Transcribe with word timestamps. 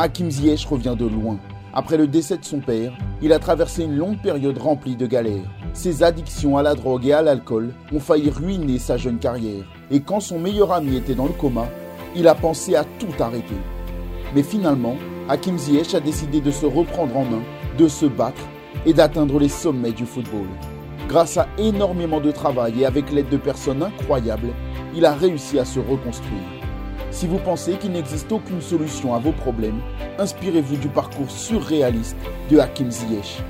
Hakim 0.00 0.30
Ziyech 0.30 0.64
revient 0.64 0.94
de 0.96 1.06
loin. 1.06 1.40
Après 1.74 1.96
le 1.96 2.06
décès 2.06 2.38
de 2.38 2.44
son 2.44 2.60
père, 2.60 2.92
il 3.20 3.32
a 3.32 3.40
traversé 3.40 3.82
une 3.82 3.96
longue 3.96 4.22
période 4.22 4.56
remplie 4.56 4.94
de 4.94 5.08
galères. 5.08 5.50
Ses 5.72 6.04
addictions 6.04 6.56
à 6.56 6.62
la 6.62 6.76
drogue 6.76 7.04
et 7.06 7.12
à 7.12 7.20
l'alcool 7.20 7.74
ont 7.92 7.98
failli 7.98 8.30
ruiner 8.30 8.78
sa 8.78 8.96
jeune 8.96 9.18
carrière. 9.18 9.64
Et 9.90 9.98
quand 9.98 10.20
son 10.20 10.38
meilleur 10.38 10.72
ami 10.72 10.96
était 10.96 11.16
dans 11.16 11.26
le 11.26 11.32
coma, 11.32 11.66
il 12.14 12.28
a 12.28 12.36
pensé 12.36 12.76
à 12.76 12.84
tout 12.84 13.12
arrêter. 13.20 13.56
Mais 14.36 14.44
finalement, 14.44 14.94
Hakim 15.28 15.58
Ziyech 15.58 15.92
a 15.96 16.00
décidé 16.00 16.40
de 16.40 16.52
se 16.52 16.66
reprendre 16.66 17.16
en 17.16 17.24
main, 17.24 17.42
de 17.76 17.88
se 17.88 18.06
battre 18.06 18.42
et 18.86 18.92
d'atteindre 18.92 19.40
les 19.40 19.48
sommets 19.48 19.90
du 19.90 20.06
football. 20.06 20.46
Grâce 21.08 21.38
à 21.38 21.48
énormément 21.58 22.20
de 22.20 22.30
travail 22.30 22.82
et 22.82 22.86
avec 22.86 23.10
l'aide 23.10 23.30
de 23.30 23.36
personnes 23.36 23.82
incroyables, 23.82 24.54
il 24.94 25.04
a 25.04 25.12
réussi 25.12 25.58
à 25.58 25.64
se 25.64 25.80
reconstruire. 25.80 26.57
Si 27.10 27.26
vous 27.26 27.38
pensez 27.38 27.76
qu'il 27.78 27.92
n'existe 27.92 28.30
aucune 28.30 28.60
solution 28.60 29.14
à 29.14 29.18
vos 29.18 29.32
problèmes, 29.32 29.80
inspirez-vous 30.18 30.76
du 30.76 30.88
parcours 30.88 31.30
surréaliste 31.30 32.16
de 32.50 32.58
Hakim 32.58 32.90
Ziyech. 32.90 33.42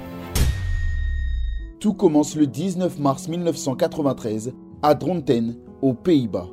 Tout 1.81 1.93
commence 1.93 2.37
le 2.37 2.47
19 2.47 2.99
mars 2.99 3.29
1993 3.29 4.55
à 4.83 4.95
Dronten, 4.95 5.57
aux 5.83 5.93
Pays-Bas. 5.93 6.49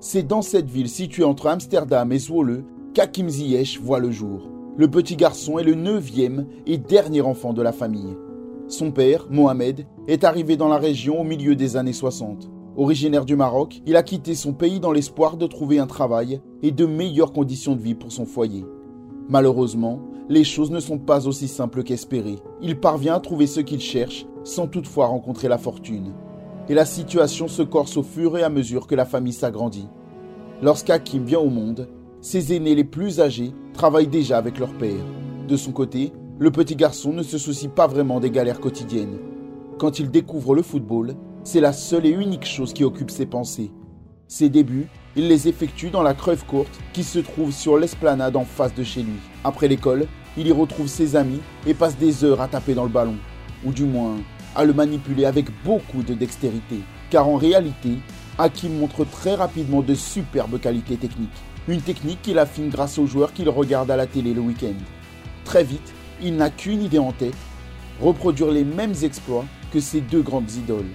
C'est 0.00 0.26
dans 0.26 0.42
cette 0.42 0.70
ville 0.70 0.88
située 0.88 1.24
entre 1.24 1.48
Amsterdam 1.48 2.12
et 2.12 2.18
Zwolle 2.18 2.64
qu'Hakim 2.94 3.28
Ziyech 3.28 3.80
voit 3.80 3.98
le 3.98 4.10
jour. 4.10 4.48
Le 4.76 4.88
petit 4.88 5.16
garçon 5.16 5.58
est 5.58 5.64
le 5.64 5.74
neuvième 5.74 6.46
et 6.66 6.78
dernier 6.78 7.22
enfant 7.22 7.52
de 7.52 7.62
la 7.62 7.72
famille. 7.72 8.16
Son 8.68 8.92
père, 8.92 9.26
Mohamed, 9.30 9.86
est 10.06 10.24
arrivé 10.24 10.56
dans 10.56 10.68
la 10.68 10.78
région 10.78 11.20
au 11.20 11.24
milieu 11.24 11.56
des 11.56 11.76
années 11.76 11.92
60. 11.92 12.50
Originaire 12.76 13.24
du 13.24 13.34
Maroc, 13.34 13.82
il 13.84 13.96
a 13.96 14.02
quitté 14.02 14.34
son 14.34 14.52
pays 14.52 14.78
dans 14.78 14.92
l'espoir 14.92 15.36
de 15.36 15.46
trouver 15.46 15.78
un 15.78 15.86
travail 15.86 16.40
et 16.62 16.70
de 16.70 16.86
meilleures 16.86 17.32
conditions 17.32 17.74
de 17.74 17.80
vie 17.80 17.94
pour 17.94 18.12
son 18.12 18.26
foyer. 18.26 18.64
Malheureusement, 19.28 20.00
les 20.28 20.44
choses 20.44 20.70
ne 20.70 20.80
sont 20.80 20.98
pas 20.98 21.26
aussi 21.26 21.48
simples 21.48 21.82
qu'espéré. 21.82 22.36
Il 22.62 22.78
parvient 22.78 23.14
à 23.14 23.20
trouver 23.20 23.46
ce 23.46 23.60
qu'il 23.60 23.80
cherche 23.80 24.26
sans 24.44 24.66
toutefois 24.66 25.06
rencontrer 25.06 25.48
la 25.48 25.58
fortune. 25.58 26.12
Et 26.68 26.74
la 26.74 26.84
situation 26.84 27.48
se 27.48 27.62
corse 27.62 27.96
au 27.96 28.02
fur 28.02 28.38
et 28.38 28.42
à 28.42 28.48
mesure 28.48 28.86
que 28.86 28.94
la 28.94 29.04
famille 29.04 29.32
s'agrandit. 29.32 29.88
Lorsqu'Hakim 30.62 31.24
vient 31.24 31.40
au 31.40 31.50
monde, 31.50 31.88
ses 32.20 32.54
aînés 32.54 32.74
les 32.74 32.84
plus 32.84 33.20
âgés 33.20 33.52
travaillent 33.72 34.06
déjà 34.06 34.38
avec 34.38 34.58
leur 34.58 34.72
père. 34.74 35.04
De 35.48 35.56
son 35.56 35.72
côté, 35.72 36.12
le 36.38 36.50
petit 36.50 36.76
garçon 36.76 37.12
ne 37.12 37.22
se 37.22 37.38
soucie 37.38 37.68
pas 37.68 37.86
vraiment 37.86 38.20
des 38.20 38.30
galères 38.30 38.60
quotidiennes. 38.60 39.18
Quand 39.78 39.98
il 39.98 40.10
découvre 40.10 40.54
le 40.54 40.62
football, 40.62 41.14
c'est 41.42 41.60
la 41.60 41.72
seule 41.72 42.06
et 42.06 42.10
unique 42.10 42.44
chose 42.44 42.72
qui 42.72 42.84
occupe 42.84 43.10
ses 43.10 43.26
pensées. 43.26 43.72
Ses 44.32 44.48
débuts, 44.48 44.86
il 45.16 45.26
les 45.26 45.48
effectue 45.48 45.90
dans 45.90 46.04
la 46.04 46.14
Creuve 46.14 46.44
Courte 46.44 46.78
qui 46.92 47.02
se 47.02 47.18
trouve 47.18 47.50
sur 47.50 47.76
l'esplanade 47.76 48.36
en 48.36 48.44
face 48.44 48.72
de 48.72 48.84
chez 48.84 49.02
lui. 49.02 49.18
Après 49.42 49.66
l'école, 49.66 50.06
il 50.36 50.46
y 50.46 50.52
retrouve 50.52 50.86
ses 50.86 51.16
amis 51.16 51.40
et 51.66 51.74
passe 51.74 51.98
des 51.98 52.22
heures 52.22 52.40
à 52.40 52.46
taper 52.46 52.74
dans 52.74 52.84
le 52.84 52.90
ballon, 52.90 53.16
ou 53.64 53.72
du 53.72 53.82
moins 53.82 54.18
à 54.54 54.64
le 54.64 54.72
manipuler 54.72 55.24
avec 55.24 55.46
beaucoup 55.64 56.04
de 56.04 56.14
dextérité. 56.14 56.76
Car 57.10 57.26
en 57.26 57.34
réalité, 57.34 57.98
Hakim 58.38 58.78
montre 58.78 59.04
très 59.04 59.34
rapidement 59.34 59.82
de 59.82 59.94
superbes 59.94 60.60
qualités 60.60 60.96
techniques. 60.96 61.28
Une 61.66 61.82
technique 61.82 62.22
qu'il 62.22 62.38
affine 62.38 62.68
grâce 62.68 62.98
aux 62.98 63.06
joueurs 63.06 63.32
qu'il 63.32 63.48
regarde 63.48 63.90
à 63.90 63.96
la 63.96 64.06
télé 64.06 64.32
le 64.32 64.42
week-end. 64.42 64.78
Très 65.44 65.64
vite, 65.64 65.92
il 66.22 66.36
n'a 66.36 66.50
qu'une 66.50 66.84
idée 66.84 67.00
en 67.00 67.10
tête, 67.10 67.34
reproduire 68.00 68.52
les 68.52 68.64
mêmes 68.64 68.94
exploits 69.02 69.44
que 69.72 69.80
ses 69.80 70.00
deux 70.00 70.22
grandes 70.22 70.52
idoles. 70.52 70.92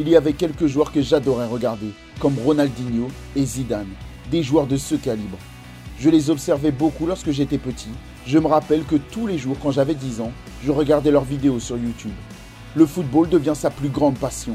Il 0.00 0.08
y 0.08 0.14
avait 0.14 0.32
quelques 0.32 0.66
joueurs 0.66 0.92
que 0.92 1.02
j'adorais 1.02 1.48
regarder, 1.48 1.90
comme 2.20 2.38
Ronaldinho 2.44 3.08
et 3.34 3.44
Zidane, 3.44 3.88
des 4.30 4.44
joueurs 4.44 4.68
de 4.68 4.76
ce 4.76 4.94
calibre. 4.94 5.38
Je 5.98 6.08
les 6.08 6.30
observais 6.30 6.70
beaucoup 6.70 7.04
lorsque 7.04 7.32
j'étais 7.32 7.58
petit. 7.58 7.90
Je 8.24 8.38
me 8.38 8.46
rappelle 8.46 8.84
que 8.84 8.94
tous 8.94 9.26
les 9.26 9.38
jours, 9.38 9.56
quand 9.60 9.72
j'avais 9.72 9.96
10 9.96 10.20
ans, 10.20 10.30
je 10.64 10.70
regardais 10.70 11.10
leurs 11.10 11.24
vidéos 11.24 11.58
sur 11.58 11.76
YouTube. 11.76 12.12
Le 12.76 12.86
football 12.86 13.28
devient 13.28 13.54
sa 13.56 13.70
plus 13.70 13.88
grande 13.88 14.16
passion. 14.16 14.54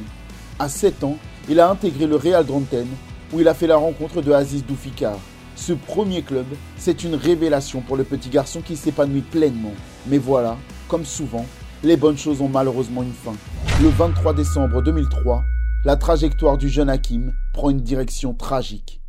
À 0.60 0.70
7 0.70 1.04
ans, 1.04 1.18
il 1.50 1.60
a 1.60 1.70
intégré 1.70 2.08
le 2.08 2.16
Real 2.16 2.46
Dronten, 2.46 2.88
où 3.34 3.42
il 3.42 3.48
a 3.50 3.54
fait 3.54 3.68
la 3.68 3.76
rencontre 3.76 4.22
de 4.22 4.32
Aziz 4.32 4.66
Doufikar. 4.66 5.18
Ce 5.58 5.74
premier 5.74 6.22
club, 6.22 6.46
c'est 6.78 7.04
une 7.04 7.16
révélation 7.16 7.82
pour 7.82 7.98
le 7.98 8.06
petit 8.06 8.30
garçon 8.30 8.62
qui 8.62 8.78
s'épanouit 8.78 9.22
pleinement. 9.22 9.74
Mais 10.08 10.20
voilà, 10.20 10.56
comme 10.88 11.04
souvent, 11.04 11.46
les 11.84 11.98
bonnes 11.98 12.18
choses 12.18 12.40
ont 12.40 12.48
malheureusement 12.48 13.04
une 13.04 13.12
fin. 13.12 13.36
Le 13.84 13.90
23 13.90 14.34
décembre 14.34 14.82
2003, 14.82 15.44
la 15.84 15.98
trajectoire 15.98 16.58
du 16.58 16.70
jeune 16.70 16.90
Hakim 16.90 17.34
prend 17.54 17.70
une 17.70 17.82
direction 17.82 18.34
tragique. 18.34 19.02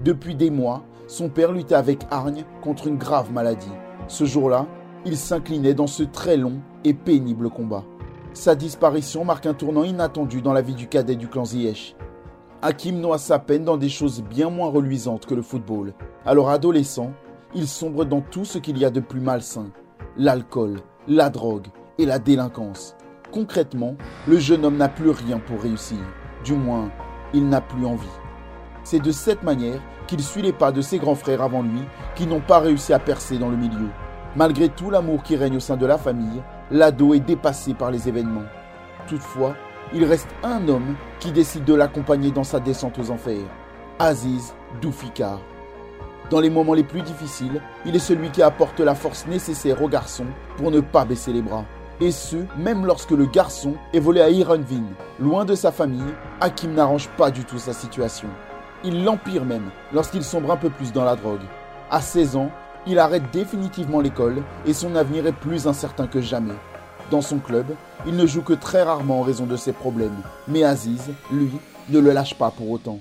Depuis 0.00 0.34
des 0.34 0.50
mois, 0.50 0.84
son 1.06 1.30
père 1.30 1.50
luttait 1.50 1.76
avec 1.76 2.06
hargne 2.10 2.44
contre 2.60 2.88
une 2.88 2.98
grave 2.98 3.32
maladie. 3.32 3.72
Ce 4.06 4.26
jour-là, 4.26 4.66
il 5.06 5.16
s'inclinait 5.16 5.72
dans 5.72 5.86
ce 5.86 6.02
très 6.02 6.36
long 6.36 6.60
et 6.84 6.92
pénible 6.92 7.48
combat. 7.48 7.84
Sa 8.34 8.54
disparition 8.54 9.24
marque 9.24 9.46
un 9.46 9.54
tournant 9.54 9.82
inattendu 9.82 10.42
dans 10.42 10.52
la 10.52 10.60
vie 10.60 10.74
du 10.74 10.88
cadet 10.88 11.16
du 11.16 11.26
clan 11.26 11.46
Ziyech. 11.46 11.96
Hakim 12.60 13.00
noie 13.00 13.16
sa 13.16 13.38
peine 13.38 13.64
dans 13.64 13.78
des 13.78 13.88
choses 13.88 14.22
bien 14.22 14.50
moins 14.50 14.68
reluisantes 14.68 15.24
que 15.24 15.34
le 15.34 15.40
football. 15.40 15.94
Alors 16.26 16.50
adolescent, 16.50 17.14
il 17.54 17.66
sombre 17.66 18.04
dans 18.04 18.20
tout 18.20 18.44
ce 18.44 18.58
qu'il 18.58 18.76
y 18.76 18.84
a 18.84 18.90
de 18.90 19.00
plus 19.00 19.20
malsain. 19.20 19.70
L'alcool, 20.18 20.80
la 21.08 21.30
drogue 21.30 21.68
et 21.96 22.04
la 22.04 22.18
délinquance. 22.18 22.94
Concrètement, 23.32 23.96
le 24.26 24.38
jeune 24.38 24.64
homme 24.64 24.76
n'a 24.76 24.88
plus 24.88 25.10
rien 25.10 25.38
pour 25.38 25.60
réussir. 25.60 25.98
Du 26.44 26.54
moins, 26.54 26.90
il 27.34 27.48
n'a 27.48 27.60
plus 27.60 27.84
envie. 27.84 28.06
C'est 28.84 29.00
de 29.00 29.10
cette 29.10 29.42
manière 29.42 29.80
qu'il 30.06 30.22
suit 30.22 30.42
les 30.42 30.52
pas 30.52 30.70
de 30.70 30.80
ses 30.80 30.98
grands 30.98 31.16
frères 31.16 31.42
avant 31.42 31.62
lui 31.62 31.82
qui 32.14 32.26
n'ont 32.26 32.40
pas 32.40 32.60
réussi 32.60 32.92
à 32.92 32.98
percer 32.98 33.38
dans 33.38 33.48
le 33.48 33.56
milieu. 33.56 33.88
Malgré 34.36 34.68
tout 34.68 34.90
l'amour 34.90 35.22
qui 35.22 35.36
règne 35.36 35.56
au 35.56 35.60
sein 35.60 35.76
de 35.76 35.86
la 35.86 35.98
famille, 35.98 36.42
l'ado 36.70 37.14
est 37.14 37.20
dépassé 37.20 37.74
par 37.74 37.90
les 37.90 38.08
événements. 38.08 38.44
Toutefois, 39.08 39.56
il 39.92 40.04
reste 40.04 40.28
un 40.42 40.68
homme 40.68 40.94
qui 41.20 41.32
décide 41.32 41.64
de 41.64 41.74
l'accompagner 41.74 42.30
dans 42.30 42.44
sa 42.44 42.60
descente 42.60 42.98
aux 42.98 43.10
enfers. 43.10 43.46
Aziz 43.98 44.54
Doufikar. 44.80 45.40
Dans 46.30 46.40
les 46.40 46.50
moments 46.50 46.74
les 46.74 46.84
plus 46.84 47.02
difficiles, 47.02 47.62
il 47.84 47.94
est 47.96 48.00
celui 48.00 48.30
qui 48.30 48.42
apporte 48.42 48.80
la 48.80 48.94
force 48.94 49.26
nécessaire 49.26 49.82
au 49.82 49.88
garçon 49.88 50.26
pour 50.56 50.70
ne 50.70 50.80
pas 50.80 51.04
baisser 51.04 51.32
les 51.32 51.42
bras. 51.42 51.64
Et 52.00 52.10
ce, 52.10 52.36
même 52.58 52.84
lorsque 52.84 53.12
le 53.12 53.24
garçon 53.24 53.74
est 53.94 54.00
volé 54.00 54.20
à 54.20 54.28
Ironvin. 54.28 54.84
Loin 55.18 55.46
de 55.46 55.54
sa 55.54 55.72
famille, 55.72 56.14
Hakim 56.40 56.74
n'arrange 56.74 57.08
pas 57.16 57.30
du 57.30 57.44
tout 57.44 57.58
sa 57.58 57.72
situation. 57.72 58.28
Il 58.84 59.02
l'empire 59.02 59.46
même 59.46 59.70
lorsqu'il 59.94 60.22
sombre 60.22 60.50
un 60.50 60.58
peu 60.58 60.68
plus 60.68 60.92
dans 60.92 61.04
la 61.04 61.16
drogue. 61.16 61.40
À 61.90 62.02
16 62.02 62.36
ans, 62.36 62.50
il 62.86 62.98
arrête 62.98 63.30
définitivement 63.32 64.00
l'école 64.00 64.42
et 64.66 64.74
son 64.74 64.94
avenir 64.94 65.26
est 65.26 65.32
plus 65.32 65.66
incertain 65.66 66.06
que 66.06 66.20
jamais. 66.20 66.54
Dans 67.10 67.22
son 67.22 67.38
club, 67.38 67.66
il 68.06 68.14
ne 68.16 68.26
joue 68.26 68.42
que 68.42 68.52
très 68.52 68.82
rarement 68.82 69.20
en 69.20 69.22
raison 69.22 69.46
de 69.46 69.56
ses 69.56 69.72
problèmes. 69.72 70.20
Mais 70.48 70.64
Aziz, 70.64 71.10
lui, 71.32 71.50
ne 71.88 71.98
le 71.98 72.12
lâche 72.12 72.34
pas 72.34 72.50
pour 72.50 72.70
autant. 72.70 72.98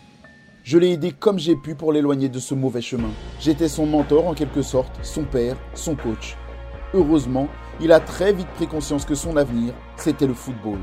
Je 0.63 0.77
l'ai 0.77 0.91
aidé 0.93 1.11
comme 1.11 1.37
j'ai 1.37 1.55
pu 1.55 1.75
pour 1.75 1.91
l'éloigner 1.91 2.29
de 2.29 2.39
ce 2.39 2.55
mauvais 2.55 2.81
chemin. 2.81 3.11
J'étais 3.39 3.67
son 3.67 3.85
mentor 3.85 4.27
en 4.27 4.33
quelque 4.33 4.61
sorte, 4.61 4.91
son 5.03 5.23
père, 5.23 5.57
son 5.73 5.95
coach. 5.95 6.37
Heureusement, 6.93 7.47
il 7.81 7.91
a 7.91 7.99
très 7.99 8.31
vite 8.31 8.47
pris 8.55 8.67
conscience 8.67 9.05
que 9.05 9.15
son 9.15 9.35
avenir, 9.35 9.73
c'était 9.97 10.27
le 10.27 10.33
football. 10.33 10.79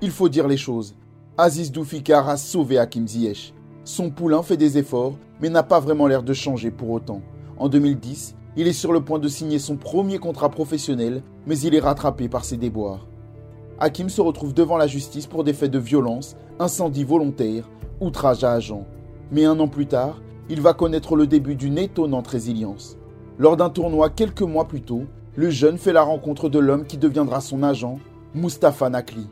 Il 0.00 0.10
faut 0.10 0.28
dire 0.28 0.46
les 0.46 0.56
choses. 0.56 0.94
Aziz 1.36 1.72
Doufikar 1.72 2.28
a 2.28 2.36
sauvé 2.36 2.78
Hakim 2.78 3.08
Ziyech. 3.08 3.54
Son 3.84 4.10
poulain 4.10 4.42
fait 4.42 4.56
des 4.56 4.78
efforts, 4.78 5.14
mais 5.40 5.48
n'a 5.48 5.64
pas 5.64 5.80
vraiment 5.80 6.06
l'air 6.06 6.22
de 6.22 6.32
changer 6.32 6.70
pour 6.70 6.90
autant. 6.90 7.22
En 7.58 7.68
2010, 7.68 8.36
il 8.56 8.68
est 8.68 8.72
sur 8.72 8.92
le 8.92 9.00
point 9.00 9.18
de 9.18 9.28
signer 9.28 9.58
son 9.58 9.76
premier 9.76 10.18
contrat 10.18 10.50
professionnel, 10.50 11.22
mais 11.46 11.58
il 11.58 11.74
est 11.74 11.80
rattrapé 11.80 12.28
par 12.28 12.44
ses 12.44 12.56
déboires. 12.56 13.06
Hakim 13.80 14.08
se 14.08 14.20
retrouve 14.20 14.54
devant 14.54 14.76
la 14.76 14.86
justice 14.86 15.26
pour 15.26 15.42
des 15.42 15.54
faits 15.54 15.70
de 15.70 15.78
violence, 15.78 16.36
incendie 16.60 17.02
volontaire, 17.02 17.68
outrage 18.00 18.44
à 18.44 18.52
agent. 18.52 18.86
Mais 19.32 19.44
un 19.44 19.58
an 19.58 19.66
plus 19.66 19.86
tard, 19.86 20.20
il 20.48 20.60
va 20.60 20.74
connaître 20.74 21.16
le 21.16 21.26
début 21.26 21.56
d'une 21.56 21.78
étonnante 21.78 22.28
résilience. 22.28 22.96
Lors 23.38 23.56
d'un 23.56 23.70
tournoi 23.70 24.10
quelques 24.10 24.42
mois 24.42 24.68
plus 24.68 24.82
tôt, 24.82 25.04
le 25.34 25.48
jeune 25.48 25.78
fait 25.78 25.94
la 25.94 26.02
rencontre 26.02 26.50
de 26.50 26.58
l'homme 26.58 26.84
qui 26.84 26.98
deviendra 26.98 27.40
son 27.40 27.62
agent, 27.62 27.98
Mustapha 28.34 28.90
Nakli. 28.90 29.28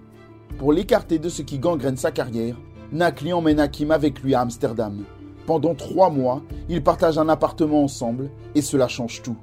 Pour 0.59 0.73
l'écarter 0.73 1.19
de 1.19 1.29
ce 1.29 1.43
qui 1.43 1.59
gangrène 1.59 1.99
sa 1.99 2.11
carrière, 2.11 2.57
Nakli 2.91 3.35
emmène 3.35 3.61
Hakim 3.61 3.91
avec 3.91 4.23
lui 4.23 4.35
à 4.35 4.41
Amsterdam. 4.41 5.05
Pendant 5.45 5.75
trois 5.75 6.09
mois, 6.09 6.43
ils 6.71 6.83
partagent 6.83 7.19
un 7.19 7.29
appartement 7.29 7.85
ensemble 7.85 8.31
et 8.55 8.63
cela 8.63 8.89
change 8.89 9.21
tout. 9.21 9.37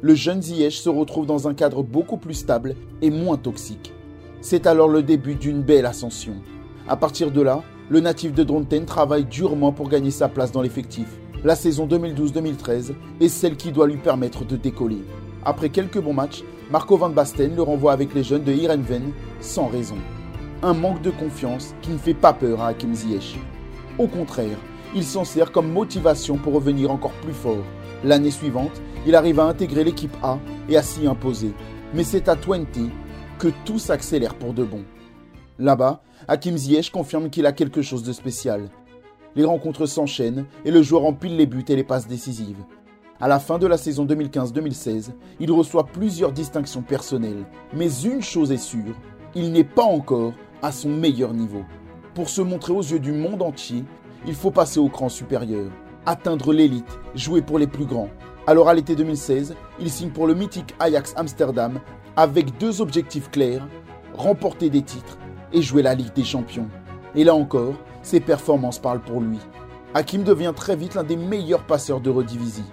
Le 0.00 0.14
jeune 0.14 0.40
Ziyech 0.40 0.78
se 0.78 0.88
retrouve 0.88 1.26
dans 1.26 1.48
un 1.48 1.54
cadre 1.54 1.82
beaucoup 1.82 2.16
plus 2.16 2.34
stable 2.34 2.76
et 3.02 3.10
moins 3.10 3.36
toxique. 3.36 3.92
C'est 4.40 4.66
alors 4.66 4.88
le 4.88 5.02
début 5.02 5.34
d'une 5.34 5.62
belle 5.62 5.86
ascension. 5.86 6.34
À 6.88 6.96
partir 6.96 7.30
de 7.30 7.42
là, 7.42 7.62
le 7.90 8.00
natif 8.00 8.32
de 8.32 8.42
Dronten 8.42 8.86
travaille 8.86 9.26
durement 9.26 9.72
pour 9.72 9.90
gagner 9.90 10.10
sa 10.10 10.28
place 10.28 10.52
dans 10.52 10.62
l'effectif. 10.62 11.08
La 11.44 11.56
saison 11.56 11.86
2012-2013 11.86 12.92
est 13.20 13.28
celle 13.28 13.56
qui 13.56 13.70
doit 13.70 13.86
lui 13.86 13.98
permettre 13.98 14.46
de 14.46 14.56
décoller. 14.56 15.02
Après 15.46 15.68
quelques 15.68 16.00
bons 16.00 16.14
matchs, 16.14 16.42
Marco 16.70 16.96
Van 16.96 17.10
Basten 17.10 17.54
le 17.54 17.62
renvoie 17.62 17.92
avec 17.92 18.14
les 18.14 18.22
jeunes 18.22 18.44
de 18.44 18.52
Heerenveen 18.52 19.12
sans 19.40 19.66
raison. 19.66 19.98
Un 20.62 20.72
manque 20.72 21.02
de 21.02 21.10
confiance 21.10 21.74
qui 21.82 21.90
ne 21.90 21.98
fait 21.98 22.14
pas 22.14 22.32
peur 22.32 22.62
à 22.62 22.68
Hakim 22.68 22.94
Ziyech. 22.94 23.38
Au 23.98 24.06
contraire, 24.06 24.56
il 24.94 25.04
s'en 25.04 25.24
sert 25.24 25.52
comme 25.52 25.70
motivation 25.70 26.36
pour 26.36 26.54
revenir 26.54 26.90
encore 26.90 27.12
plus 27.12 27.34
fort. 27.34 27.64
L'année 28.02 28.30
suivante, 28.30 28.80
il 29.06 29.14
arrive 29.14 29.38
à 29.38 29.44
intégrer 29.44 29.84
l'équipe 29.84 30.16
A 30.22 30.38
et 30.68 30.78
à 30.78 30.82
s'y 30.82 31.06
imposer. 31.06 31.52
Mais 31.92 32.04
c'est 32.04 32.28
à 32.28 32.36
20 32.36 32.64
que 33.38 33.48
tout 33.66 33.78
s'accélère 33.78 34.34
pour 34.34 34.54
de 34.54 34.64
bon. 34.64 34.82
Là-bas, 35.58 36.02
Hakim 36.26 36.56
Ziyech 36.56 36.90
confirme 36.90 37.28
qu'il 37.28 37.44
a 37.44 37.52
quelque 37.52 37.82
chose 37.82 38.02
de 38.02 38.12
spécial. 38.12 38.70
Les 39.36 39.44
rencontres 39.44 39.86
s'enchaînent 39.86 40.46
et 40.64 40.70
le 40.70 40.80
joueur 40.80 41.04
empile 41.04 41.36
les 41.36 41.46
buts 41.46 41.64
et 41.68 41.76
les 41.76 41.84
passes 41.84 42.08
décisives. 42.08 42.64
À 43.24 43.26
la 43.26 43.38
fin 43.38 43.58
de 43.58 43.66
la 43.66 43.78
saison 43.78 44.04
2015-2016, 44.04 45.12
il 45.40 45.50
reçoit 45.50 45.86
plusieurs 45.86 46.30
distinctions 46.30 46.82
personnelles. 46.82 47.46
Mais 47.72 47.88
une 48.02 48.20
chose 48.20 48.52
est 48.52 48.58
sûre, 48.58 48.94
il 49.34 49.50
n'est 49.50 49.64
pas 49.64 49.82
encore 49.82 50.34
à 50.60 50.70
son 50.70 50.90
meilleur 50.90 51.32
niveau. 51.32 51.62
Pour 52.14 52.28
se 52.28 52.42
montrer 52.42 52.74
aux 52.74 52.82
yeux 52.82 52.98
du 52.98 53.12
monde 53.12 53.40
entier, 53.40 53.82
il 54.26 54.34
faut 54.34 54.50
passer 54.50 54.78
au 54.78 54.90
cran 54.90 55.08
supérieur, 55.08 55.70
atteindre 56.04 56.52
l'élite, 56.52 56.98
jouer 57.14 57.40
pour 57.40 57.58
les 57.58 57.66
plus 57.66 57.86
grands. 57.86 58.10
Alors 58.46 58.68
à 58.68 58.74
l'été 58.74 58.94
2016, 58.94 59.54
il 59.80 59.90
signe 59.90 60.10
pour 60.10 60.26
le 60.26 60.34
mythique 60.34 60.74
Ajax 60.78 61.14
Amsterdam 61.16 61.80
avec 62.16 62.58
deux 62.58 62.82
objectifs 62.82 63.30
clairs, 63.30 63.66
remporter 64.12 64.68
des 64.68 64.82
titres 64.82 65.16
et 65.50 65.62
jouer 65.62 65.80
la 65.80 65.94
Ligue 65.94 66.12
des 66.12 66.24
Champions. 66.24 66.68
Et 67.14 67.24
là 67.24 67.34
encore, 67.34 67.72
ses 68.02 68.20
performances 68.20 68.80
parlent 68.80 69.00
pour 69.00 69.22
lui. 69.22 69.38
Hakim 69.94 70.24
devient 70.24 70.52
très 70.54 70.76
vite 70.76 70.94
l'un 70.94 71.04
des 71.04 71.16
meilleurs 71.16 71.64
passeurs 71.64 72.02
de 72.02 72.10
Redivisie. 72.10 72.70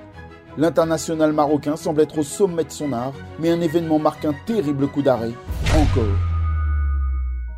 L'international 0.57 1.31
marocain 1.31 1.77
semble 1.77 2.01
être 2.01 2.19
au 2.19 2.23
sommet 2.23 2.65
de 2.65 2.71
son 2.71 2.91
art, 2.91 3.13
mais 3.39 3.49
un 3.49 3.61
événement 3.61 3.99
marque 3.99 4.25
un 4.25 4.35
terrible 4.45 4.87
coup 4.87 5.01
d'arrêt, 5.01 5.31
encore. 5.73 6.17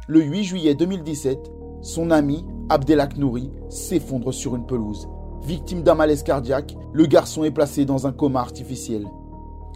Le 0.08 0.22
8 0.22 0.44
juillet 0.44 0.76
2017, 0.76 1.40
son 1.82 2.12
ami 2.12 2.46
Abdelak 2.70 3.18
Nouri 3.18 3.50
s'effondre 3.70 4.32
sur 4.32 4.56
une 4.56 4.68
pelouse. 4.68 5.08
Victime 5.44 5.82
d'un 5.82 5.96
malaise 5.96 6.24
cardiaque, 6.24 6.76
le 6.94 7.08
garçon 7.08 7.44
est 7.44 7.52
placé 7.52 7.84
dans 7.84 8.06
un 8.06 8.12
coma 8.12 8.40
artificiel. 8.40 9.08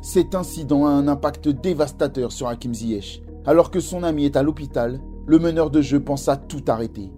Cet 0.03 0.35
incident 0.35 0.85
a 0.85 0.91
un 0.91 1.07
impact 1.07 1.49
dévastateur 1.49 2.31
sur 2.31 2.47
Hakim 2.47 2.73
Ziyech. 2.73 3.23
Alors 3.45 3.71
que 3.71 3.79
son 3.79 4.03
ami 4.03 4.25
est 4.25 4.37
à 4.37 4.43
l'hôpital, 4.43 5.01
le 5.25 5.39
meneur 5.39 5.71
de 5.71 5.81
jeu 5.81 5.99
pense 5.99 6.29
tout 6.47 6.63
arrêter. 6.67 7.11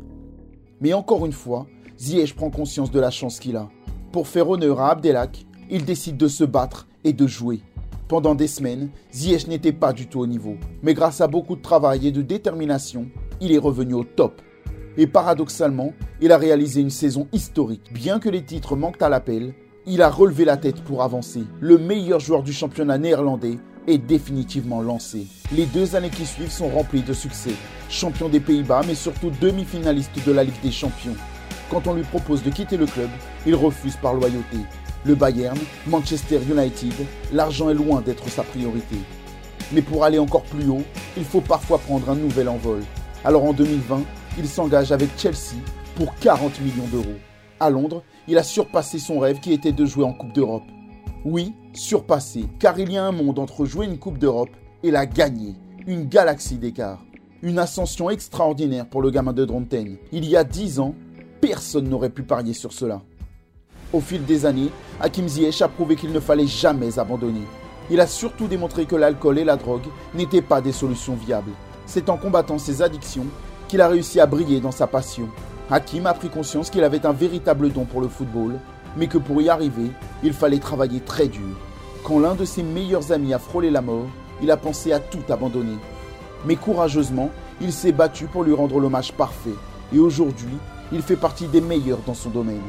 Mais 0.80 0.94
encore 0.94 1.26
une 1.26 1.34
fois, 1.34 1.68
Ziyech 2.00 2.36
prend 2.36 2.50
conscience 2.50 2.90
de 2.90 3.00
la 3.00 3.12
chance 3.12 3.40
qu'il 3.40 3.58
a. 3.58 3.70
Pour 4.12 4.28
faire 4.28 4.50
honneur 4.50 4.80
à 4.80 4.92
Abdelak, 4.92 5.46
il 5.70 5.86
décide 5.86 6.18
de 6.18 6.28
se 6.28 6.44
battre 6.44 6.88
et 7.04 7.14
de 7.14 7.28
jouer. 7.28 7.62
Pendant 8.08 8.34
des 8.34 8.48
semaines, 8.48 8.90
Ziyech 9.14 9.48
n'était 9.48 9.72
pas 9.72 9.94
du 9.94 10.08
tout 10.08 10.20
au 10.20 10.28
niveau, 10.28 10.58
mais 10.82 10.94
grâce 10.94 11.22
à 11.22 11.28
beaucoup 11.28 11.56
de 11.56 11.62
travail 11.62 12.08
et 12.08 12.12
de 12.12 12.24
détermination, 12.24 13.08
il 13.40 13.52
est 13.52 13.60
revenu 13.60 13.94
au 13.94 14.04
top. 14.04 14.42
Et 14.98 15.08
paradoxalement, 15.08 15.94
il 16.20 16.32
a 16.32 16.38
réalisé 16.38 16.82
une 16.82 16.90
saison 16.90 17.28
historique. 17.32 17.94
Bien 17.94 18.20
que 18.20 18.30
les 18.30 18.44
titres 18.44 18.76
manquent 18.76 19.02
à 19.02 19.10
l'appel, 19.10 19.54
il 19.86 20.02
a 20.02 20.10
relevé 20.10 20.44
la 20.44 20.58
tête 20.58 20.82
pour 20.82 21.04
avancer. 21.04 21.44
Le 21.60 21.78
meilleur 21.78 22.20
joueur 22.20 22.44
du 22.44 22.52
championnat 22.52 22.98
néerlandais 22.98 23.60
est 23.88 23.98
définitivement 23.98 24.82
lancé. 24.82 25.28
Les 25.56 25.66
deux 25.66 25.96
années 25.96 26.10
qui 26.10 26.26
suivent 26.26 26.52
sont 26.52 26.70
remplies 26.70 27.04
de 27.04 27.14
succès. 27.14 27.54
Champion 27.90 28.28
des 28.30 28.40
Pays-Bas, 28.40 28.82
mais 28.88 28.96
surtout 28.96 29.32
demi-finaliste 29.40 30.26
de 30.26 30.32
la 30.32 30.44
Ligue 30.44 30.62
des 30.62 30.72
Champions. 30.72 31.16
Quand 31.70 31.88
on 31.88 31.94
lui 31.94 32.04
propose 32.04 32.44
de 32.44 32.50
quitter 32.50 32.78
le 32.78 32.88
club, 32.88 33.10
il 33.46 33.56
refuse 33.56 33.96
par 33.96 34.16
loyauté. 34.16 34.58
Le 35.06 35.16
Bayern, 35.16 35.58
Manchester 35.88 36.40
United, 36.50 36.94
l'argent 37.32 37.70
est 37.70 37.74
loin 37.74 38.02
d'être 38.02 38.28
sa 38.28 38.44
priorité. 38.44 38.98
Mais 39.72 39.82
pour 39.82 40.04
aller 40.04 40.20
encore 40.20 40.44
plus 40.44 40.68
haut, 40.68 40.84
il 41.16 41.24
faut 41.24 41.40
parfois 41.40 41.78
prendre 41.78 42.10
un 42.10 42.16
nouvel 42.16 42.50
envol. 42.50 42.82
Alors 43.24 43.46
en 43.46 43.54
2020, 43.54 44.02
il 44.38 44.48
s'engage 44.48 44.92
avec 44.92 45.10
Chelsea 45.18 45.56
pour 45.96 46.14
40 46.16 46.60
millions 46.62 46.88
d'euros. 46.92 47.18
À 47.62 47.70
Londres, 47.70 48.04
il 48.28 48.38
a 48.38 48.44
surpassé 48.44 49.00
son 49.00 49.20
rêve 49.20 49.40
qui 49.40 49.54
était 49.54 49.72
de 49.72 49.86
jouer 49.86 50.04
en 50.04 50.14
Coupe 50.14 50.34
d'Europe. 50.34 50.64
Oui, 51.24 51.54
surpassé, 51.74 52.46
car 52.60 52.78
il 52.78 52.92
y 52.92 52.98
a 52.98 53.04
un 53.04 53.12
monde 53.12 53.40
entre 53.40 53.66
jouer 53.66 53.86
une 53.86 54.00
Coupe 54.00 54.18
d'Europe 54.18 54.50
et 54.84 54.92
la 54.92 55.06
gagner. 55.06 55.56
Une 55.88 56.06
galaxie 56.06 56.58
d'écart. 56.58 57.04
Une 57.42 57.60
ascension 57.60 58.10
extraordinaire 58.10 58.86
pour 58.86 59.02
le 59.02 59.12
gamin 59.12 59.32
de 59.32 59.46
Dronten. 59.46 59.98
Il 60.12 60.26
y 60.26 60.36
a 60.36 60.44
10 60.44 60.80
ans, 60.80 60.94
personne 61.40 61.88
n'aurait 61.88 62.10
pu 62.10 62.24
parier 62.24 62.54
sur 62.54 62.74
cela. 62.74 63.02
Au 63.92 64.02
fil 64.02 64.24
des 64.26 64.46
années, 64.46 64.70
Hakim 65.02 65.28
Ziyech 65.30 65.62
a 65.62 65.70
prouvé 65.70 65.96
qu'il 65.96 66.12
ne 66.12 66.20
fallait 66.20 66.48
jamais 66.48 67.00
abandonner. 67.00 67.44
Il 67.90 68.02
a 68.02 68.08
surtout 68.08 68.48
démontré 68.48 68.86
que 68.86 68.98
l'alcool 68.98 69.40
et 69.40 69.46
la 69.46 69.56
drogue 69.56 69.88
n'étaient 70.14 70.42
pas 70.42 70.60
des 70.60 70.74
solutions 70.74 71.16
viables. 71.16 71.52
C'est 71.86 72.10
en 72.10 72.18
combattant 72.18 72.58
ses 72.58 72.82
addictions 72.82 73.26
qu'il 73.70 73.82
a 73.82 73.88
réussi 73.88 74.20
à 74.20 74.26
briller 74.26 74.60
dans 74.60 74.72
sa 74.72 74.88
passion. 74.88 75.30
Hakim 75.72 76.06
a 76.06 76.14
pris 76.14 76.30
conscience 76.30 76.70
qu'il 76.70 76.84
avait 76.84 77.06
un 77.06 77.14
véritable 77.14 77.72
don 77.72 77.86
pour 77.86 78.02
le 78.02 78.10
football, 78.10 78.60
mais 78.98 79.08
que 79.08 79.18
pour 79.18 79.42
y 79.42 79.50
arriver, 79.50 79.92
il 80.22 80.34
fallait 80.34 80.60
travailler 80.60 81.00
très 81.00 81.28
dur. 81.28 81.56
Quand 82.04 82.20
l'un 82.20 82.36
de 82.36 82.46
ses 82.46 82.64
meilleurs 82.64 83.12
amis 83.12 83.34
a 83.34 83.40
frôlé 83.40 83.70
la 83.70 83.82
mort, 83.82 84.08
il 84.42 84.52
a 84.52 84.58
pensé 84.58 84.92
à 84.92 85.00
tout 85.00 85.24
abandonner. 85.30 85.78
Mais 86.46 86.56
courageusement, 86.56 87.30
il 87.62 87.72
s'est 87.72 87.92
battu 87.92 88.26
pour 88.26 88.44
lui 88.44 88.54
rendre 88.54 88.80
l'hommage 88.80 89.14
parfait. 89.14 89.56
Et 89.94 90.00
aujourd'hui, 90.00 90.58
il 90.92 91.02
fait 91.02 91.16
partie 91.16 91.48
des 91.48 91.62
meilleurs 91.62 92.00
dans 92.06 92.14
son 92.14 92.30
domaine. 92.30 92.62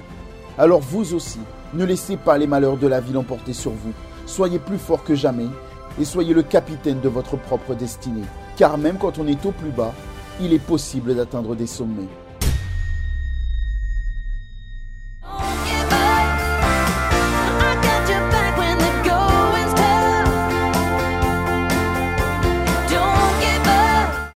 Alors 0.59 0.81
vous 0.81 1.15
aussi, 1.15 1.39
ne 1.75 1.85
laissez 1.85 2.17
pas 2.17 2.39
les 2.39 2.47
malheurs 2.47 2.77
de 2.77 2.87
la 2.87 3.01
vie 3.01 3.13
l'emporter 3.13 3.53
sur 3.53 3.71
vous. 3.71 3.93
Soyez 4.27 4.59
plus 4.59 4.79
fort 4.79 5.05
que 5.05 5.15
jamais 5.15 5.49
et 6.01 6.05
soyez 6.05 6.35
le 6.35 6.43
capitaine 6.43 7.01
de 7.01 7.09
votre 7.09 7.37
propre 7.37 7.75
destinée. 7.75 8.25
Car 8.57 8.79
même 8.79 8.99
quand 8.99 9.19
on 9.19 9.27
est 9.27 9.45
au 9.47 9.53
plus 9.53 9.71
bas, 9.71 9.93
il 10.41 10.53
est 10.53 10.59
possible 10.59 11.15
d'atteindre 11.15 11.55
des 11.55 11.67
sommets. 11.67 12.09